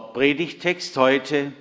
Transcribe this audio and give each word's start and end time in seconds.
Predigtext 0.00 0.96
heute 0.96 1.52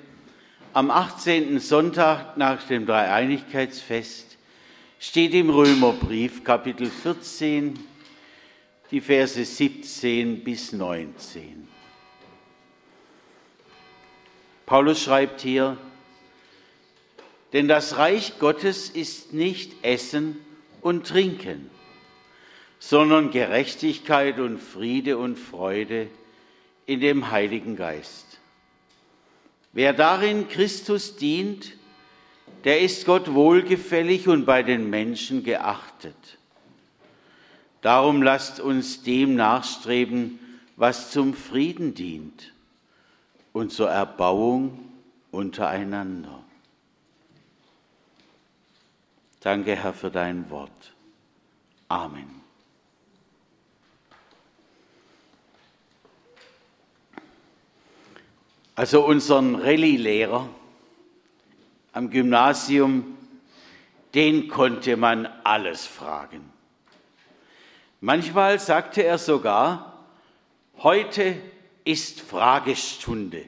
am 0.73 0.89
18. 0.89 1.59
Sonntag 1.59 2.37
nach 2.37 2.63
dem 2.67 2.85
Dreieinigkeitsfest 2.85 4.37
steht 4.99 5.33
im 5.33 5.49
Römerbrief 5.49 6.43
Kapitel 6.43 6.87
14 6.87 7.77
die 8.91 9.01
Verse 9.01 9.43
17 9.43 10.43
bis 10.43 10.71
19. 10.71 11.67
Paulus 14.65 15.03
schreibt 15.03 15.41
hier, 15.41 15.77
denn 17.53 17.67
das 17.67 17.97
Reich 17.97 18.39
Gottes 18.39 18.89
ist 18.89 19.33
nicht 19.33 19.83
Essen 19.83 20.37
und 20.81 21.05
Trinken, 21.05 21.69
sondern 22.79 23.31
Gerechtigkeit 23.31 24.39
und 24.39 24.59
Friede 24.59 25.17
und 25.17 25.37
Freude 25.37 26.07
in 26.85 26.99
dem 26.99 27.31
Heiligen 27.31 27.75
Geist. 27.75 28.39
Wer 29.71 29.93
darin 29.93 30.47
Christus 30.47 31.15
dient, 31.15 31.73
der 32.63 32.81
ist 32.81 33.05
Gott 33.05 33.33
wohlgefällig 33.33 34.27
und 34.27 34.45
bei 34.45 34.63
den 34.63 34.89
Menschen 34.89 35.43
geachtet. 35.43 36.37
Darum 37.81 38.21
lasst 38.21 38.59
uns 38.59 39.03
dem 39.03 39.35
nachstreben, 39.35 40.39
was 40.77 41.11
zum 41.11 41.33
Frieden 41.33 41.93
dient 41.93 42.53
und 43.51 43.71
zur 43.71 43.89
Erbauung 43.89 44.79
untereinander. 45.31 46.43
Danke, 49.41 49.75
Herr, 49.75 49.93
für 49.93 50.09
dein 50.09 50.49
Wort. 50.49 50.93
Amen. 51.89 52.42
Also 58.83 59.05
unseren 59.05 59.55
Rallye-Lehrer 59.55 60.49
am 61.93 62.09
Gymnasium, 62.09 63.17
den 64.13 64.49
konnte 64.49 64.97
man 64.97 65.25
alles 65.45 65.85
fragen. 65.85 66.51
Manchmal 68.01 68.59
sagte 68.59 69.01
er 69.05 69.19
sogar, 69.19 70.03
heute 70.79 71.37
ist 71.85 72.19
Fragestunde. 72.19 73.45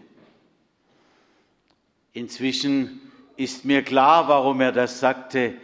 Inzwischen 2.13 3.01
ist 3.35 3.65
mir 3.65 3.83
klar, 3.83 4.29
warum 4.29 4.61
er 4.61 4.71
das 4.71 5.01
sagte. 5.01 5.55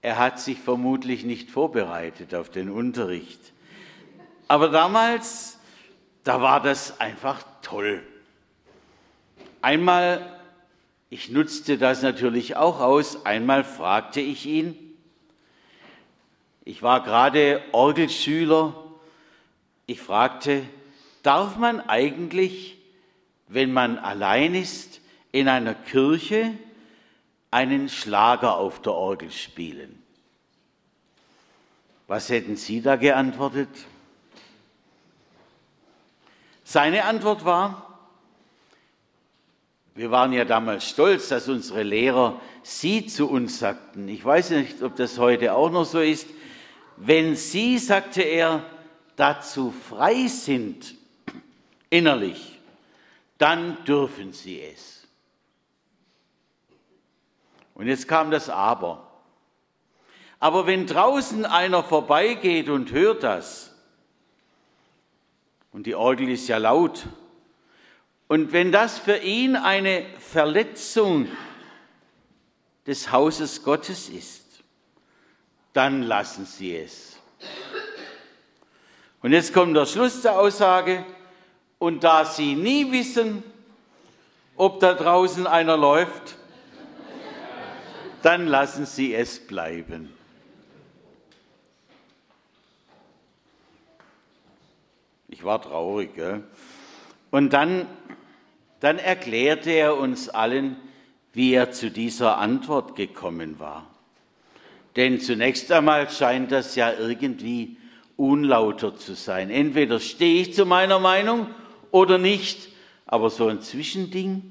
Er 0.00 0.16
hat 0.16 0.40
sich 0.40 0.58
vermutlich 0.58 1.26
nicht 1.26 1.50
vorbereitet 1.50 2.34
auf 2.34 2.48
den 2.48 2.70
Unterricht. 2.70 3.52
Aber 4.48 4.70
damals, 4.70 5.58
da 6.24 6.40
war 6.40 6.62
das 6.62 6.98
einfach 6.98 7.42
toll. 7.60 8.02
Einmal, 9.62 10.38
ich 11.10 11.30
nutzte 11.30 11.76
das 11.76 12.02
natürlich 12.02 12.56
auch 12.56 12.80
aus, 12.80 13.26
einmal 13.26 13.64
fragte 13.64 14.20
ich 14.20 14.46
ihn, 14.46 14.76
ich 16.64 16.82
war 16.82 17.02
gerade 17.02 17.62
Orgelschüler, 17.72 18.74
ich 19.86 20.00
fragte, 20.00 20.62
darf 21.22 21.56
man 21.56 21.80
eigentlich, 21.80 22.78
wenn 23.48 23.72
man 23.72 23.98
allein 23.98 24.54
ist, 24.54 25.00
in 25.32 25.48
einer 25.48 25.74
Kirche 25.74 26.54
einen 27.50 27.88
Schlager 27.88 28.56
auf 28.56 28.80
der 28.80 28.92
Orgel 28.92 29.30
spielen? 29.30 30.00
Was 32.06 32.28
hätten 32.28 32.56
Sie 32.56 32.80
da 32.80 32.96
geantwortet? 32.96 33.68
Seine 36.64 37.04
Antwort 37.04 37.44
war, 37.44 37.89
wir 39.94 40.10
waren 40.10 40.32
ja 40.32 40.44
damals 40.44 40.88
stolz, 40.88 41.28
dass 41.28 41.48
unsere 41.48 41.82
Lehrer 41.82 42.40
Sie 42.62 43.06
zu 43.06 43.28
uns 43.28 43.58
sagten. 43.58 44.08
Ich 44.08 44.24
weiß 44.24 44.50
nicht, 44.50 44.82
ob 44.82 44.96
das 44.96 45.18
heute 45.18 45.54
auch 45.54 45.70
noch 45.70 45.84
so 45.84 46.00
ist. 46.00 46.28
Wenn 46.96 47.34
Sie, 47.34 47.78
sagte 47.78 48.22
er, 48.22 48.62
dazu 49.16 49.72
frei 49.88 50.26
sind, 50.26 50.94
innerlich, 51.88 52.58
dann 53.38 53.82
dürfen 53.84 54.32
Sie 54.32 54.60
es. 54.60 55.06
Und 57.74 57.86
jetzt 57.86 58.06
kam 58.06 58.30
das 58.30 58.48
Aber. 58.48 59.10
Aber 60.38 60.66
wenn 60.66 60.86
draußen 60.86 61.44
einer 61.44 61.82
vorbeigeht 61.82 62.68
und 62.68 62.92
hört 62.92 63.22
das, 63.22 63.74
und 65.72 65.86
die 65.86 65.94
Orgel 65.94 66.28
ist 66.28 66.48
ja 66.48 66.58
laut, 66.58 67.06
und 68.30 68.52
wenn 68.52 68.70
das 68.70 68.96
für 68.96 69.16
ihn 69.16 69.56
eine 69.56 70.06
Verletzung 70.20 71.26
des 72.86 73.10
Hauses 73.10 73.64
Gottes 73.64 74.08
ist, 74.08 74.62
dann 75.72 76.04
lassen 76.04 76.46
Sie 76.46 76.76
es. 76.76 77.18
Und 79.20 79.32
jetzt 79.32 79.52
kommt 79.52 79.74
der 79.76 79.84
Schluss 79.84 80.22
der 80.22 80.38
Aussage. 80.38 81.04
Und 81.80 82.04
da 82.04 82.24
Sie 82.24 82.54
nie 82.54 82.92
wissen, 82.92 83.42
ob 84.54 84.78
da 84.78 84.94
draußen 84.94 85.48
einer 85.48 85.76
läuft, 85.76 86.36
dann 88.22 88.46
lassen 88.46 88.86
Sie 88.86 89.12
es 89.12 89.44
bleiben. 89.44 90.14
Ich 95.26 95.42
war 95.42 95.60
traurig. 95.60 96.14
Gell? 96.14 96.44
Und 97.32 97.52
dann 97.52 97.88
dann 98.80 98.98
erklärte 98.98 99.70
er 99.70 99.96
uns 99.96 100.28
allen, 100.28 100.76
wie 101.32 101.52
er 101.52 101.70
zu 101.70 101.90
dieser 101.90 102.38
Antwort 102.38 102.96
gekommen 102.96 103.58
war. 103.58 103.86
Denn 104.96 105.20
zunächst 105.20 105.70
einmal 105.70 106.10
scheint 106.10 106.50
das 106.50 106.74
ja 106.74 106.92
irgendwie 106.92 107.76
unlauter 108.16 108.96
zu 108.96 109.14
sein. 109.14 109.50
Entweder 109.50 110.00
stehe 110.00 110.42
ich 110.42 110.54
zu 110.54 110.66
meiner 110.66 110.98
Meinung 110.98 111.46
oder 111.90 112.18
nicht, 112.18 112.68
aber 113.06 113.30
so 113.30 113.46
ein 113.48 113.60
Zwischending. 113.60 114.42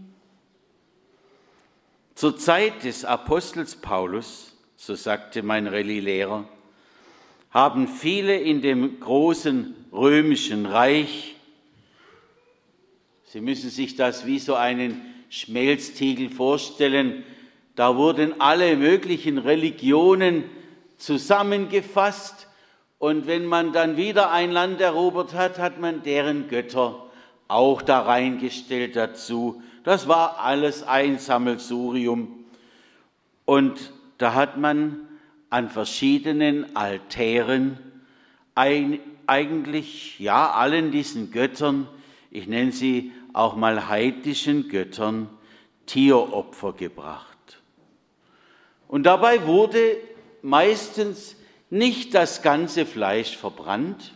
Zur 2.16 2.38
Zeit 2.38 2.84
des 2.84 3.06
Apostels 3.06 3.75
Paulus, 3.75 4.56
so 4.75 4.96
sagte 4.96 5.44
mein 5.44 5.67
Rallye-Lehrer, 5.67 6.47
haben 7.51 7.88
viele 7.88 8.38
in 8.38 8.61
dem 8.61 9.00
großen 9.00 9.75
römischen 9.91 10.66
Reich 10.66 11.35
Sie 13.31 13.41
müssen 13.41 13.69
sich 13.69 13.95
das 13.95 14.25
wie 14.25 14.40
so 14.40 14.56
einen 14.56 15.01
Schmelztiegel 15.29 16.31
vorstellen. 16.31 17.23
Da 17.75 17.95
wurden 17.95 18.41
alle 18.41 18.75
möglichen 18.75 19.38
Religionen 19.38 20.45
zusammengefasst 20.97 22.47
und 22.97 23.28
wenn 23.28 23.45
man 23.45 23.72
dann 23.72 23.97
wieder 23.97 24.31
ein 24.31 24.51
Land 24.51 24.81
erobert 24.81 25.35
hat, 25.35 25.59
hat 25.59 25.79
man 25.79 26.01
deren 26.01 26.47
Götter 26.47 27.06
auch 27.47 27.84
da 27.84 28.01
reingestellt 28.01 28.95
dazu. 28.95 29.61
Das 29.84 30.07
war 30.07 30.40
alles 30.40 30.81
ein 30.81 31.19
Sammelsurium. 31.19 32.46
Und 33.46 33.94
da 34.17 34.34
hat 34.34 34.57
man 34.57 35.01
an 35.51 35.69
verschiedenen 35.69 36.75
Altären 36.75 37.78
ein, 38.56 39.00
eigentlich, 39.28 40.19
ja, 40.19 40.50
allen 40.50 40.90
diesen 40.91 41.29
Göttern, 41.29 41.88
ich 42.31 42.47
nenne 42.47 42.72
sie 42.72 43.12
auch 43.34 43.56
mal 43.56 43.88
heidischen 43.88 44.69
Göttern 44.69 45.29
Tieropfer 45.85 46.73
gebracht. 46.73 47.62
Und 48.88 49.03
dabei 49.03 49.45
wurde 49.45 49.97
meistens 50.41 51.35
nicht 51.69 52.13
das 52.13 52.41
ganze 52.41 52.85
Fleisch 52.85 53.38
verbrannt. 53.38 54.13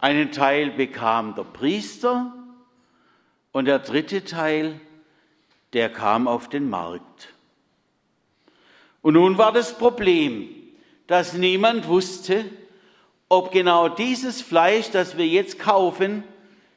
Einen 0.00 0.32
Teil 0.32 0.70
bekam 0.70 1.34
der 1.34 1.44
Priester 1.44 2.34
und 3.52 3.66
der 3.66 3.78
dritte 3.80 4.24
Teil, 4.24 4.80
der 5.72 5.90
kam 5.90 6.26
auf 6.26 6.48
den 6.48 6.68
Markt. 6.70 7.34
Und 9.02 9.14
nun 9.14 9.38
war 9.38 9.52
das 9.52 9.76
Problem, 9.76 10.48
dass 11.06 11.34
niemand 11.34 11.88
wusste, 11.88 12.44
ob 13.28 13.52
genau 13.52 13.88
dieses 13.88 14.42
Fleisch, 14.42 14.90
das 14.90 15.16
wir 15.16 15.26
jetzt 15.26 15.58
kaufen, 15.58 16.24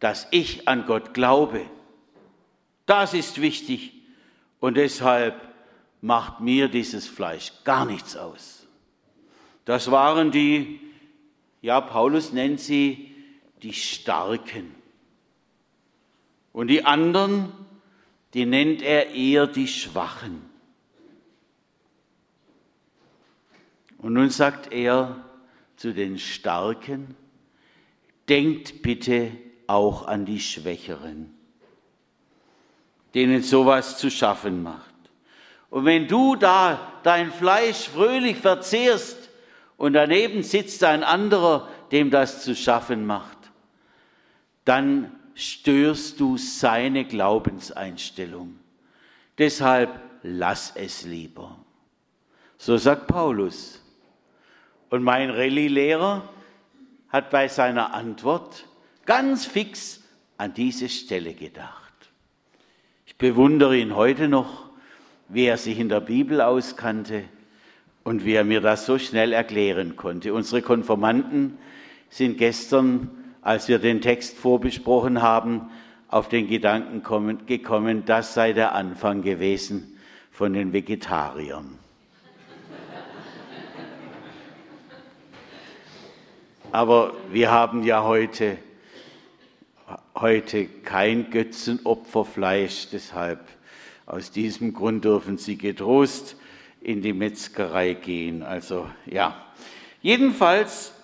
dass 0.00 0.26
ich 0.30 0.68
an 0.68 0.86
Gott 0.86 1.14
glaube. 1.14 1.68
Das 2.86 3.14
ist 3.14 3.40
wichtig. 3.40 3.92
Und 4.60 4.76
deshalb 4.76 5.40
macht 6.00 6.40
mir 6.40 6.68
dieses 6.68 7.06
Fleisch 7.06 7.52
gar 7.64 7.86
nichts 7.86 8.16
aus. 8.16 8.66
Das 9.64 9.90
waren 9.90 10.30
die, 10.30 10.80
ja, 11.62 11.80
Paulus 11.80 12.32
nennt 12.32 12.60
sie 12.60 13.14
die 13.62 13.72
Starken. 13.72 14.74
Und 16.52 16.68
die 16.68 16.84
anderen, 16.84 17.52
die 18.34 18.44
nennt 18.44 18.82
er 18.82 19.10
eher 19.10 19.46
die 19.46 19.68
Schwachen. 19.68 20.42
Und 23.98 24.12
nun 24.12 24.28
sagt 24.28 24.70
er 24.70 25.24
zu 25.76 25.94
den 25.94 26.18
Starken, 26.18 27.16
denkt 28.28 28.82
bitte 28.82 29.32
auch 29.66 30.06
an 30.06 30.24
die 30.24 30.40
Schwächeren, 30.40 31.34
denen 33.14 33.42
sowas 33.42 33.98
zu 33.98 34.10
schaffen 34.10 34.62
macht. 34.62 34.94
Und 35.70 35.84
wenn 35.84 36.06
du 36.06 36.36
da 36.36 36.92
dein 37.02 37.32
Fleisch 37.32 37.88
fröhlich 37.88 38.36
verzehrst 38.36 39.30
und 39.76 39.94
daneben 39.94 40.42
sitzt 40.42 40.84
ein 40.84 41.02
anderer, 41.02 41.68
dem 41.90 42.10
das 42.10 42.42
zu 42.42 42.54
schaffen 42.54 43.06
macht, 43.06 43.38
dann 44.64 45.12
störst 45.34 46.20
du 46.20 46.36
seine 46.36 47.04
Glaubenseinstellung. 47.04 48.58
Deshalb 49.36 50.00
lass 50.22 50.72
es 50.76 51.04
lieber. 51.04 51.58
So 52.56 52.76
sagt 52.76 53.08
Paulus. 53.08 53.80
Und 54.90 55.02
mein 55.02 55.30
Rallye-Lehrer 55.30 56.28
hat 57.14 57.30
bei 57.30 57.46
seiner 57.46 57.94
Antwort 57.94 58.66
ganz 59.06 59.46
fix 59.46 60.02
an 60.36 60.52
diese 60.52 60.88
Stelle 60.88 61.34
gedacht. 61.34 61.92
Ich 63.06 63.16
bewundere 63.16 63.76
ihn 63.76 63.94
heute 63.94 64.26
noch, 64.26 64.68
wie 65.28 65.44
er 65.44 65.56
sich 65.56 65.78
in 65.78 65.88
der 65.88 66.00
Bibel 66.00 66.40
auskannte 66.40 67.22
und 68.02 68.24
wie 68.24 68.32
er 68.32 68.42
mir 68.42 68.60
das 68.60 68.84
so 68.84 68.98
schnell 68.98 69.32
erklären 69.32 69.94
konnte. 69.94 70.34
Unsere 70.34 70.60
Konformanten 70.60 71.56
sind 72.10 72.36
gestern, 72.36 73.10
als 73.42 73.68
wir 73.68 73.78
den 73.78 74.00
Text 74.00 74.36
vorbesprochen 74.36 75.22
haben, 75.22 75.70
auf 76.08 76.28
den 76.28 76.48
Gedanken 76.48 77.04
gekommen, 77.46 78.02
das 78.06 78.34
sei 78.34 78.52
der 78.52 78.74
Anfang 78.74 79.22
gewesen 79.22 80.00
von 80.32 80.52
den 80.52 80.72
Vegetariern. 80.72 81.78
Aber 86.74 87.14
wir 87.30 87.52
haben 87.52 87.84
ja 87.84 88.02
heute, 88.02 88.58
heute 90.16 90.66
kein 90.66 91.30
Götzenopferfleisch, 91.30 92.88
deshalb 92.90 93.38
aus 94.06 94.32
diesem 94.32 94.74
Grund 94.74 95.04
dürfen 95.04 95.38
Sie 95.38 95.56
getrost 95.56 96.36
in 96.80 97.00
die 97.00 97.12
Metzgerei 97.12 97.94
gehen. 97.94 98.42
Also 98.42 98.90
ja, 99.06 99.40
jedenfalls 100.02 100.94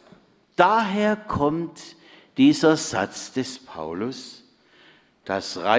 daher 0.56 1.14
kommt 1.14 1.80
dieser 2.36 2.76
Satz 2.76 3.32
des 3.32 3.60
Paulus, 3.60 4.42
das 5.24 5.56
Reich 5.56 5.64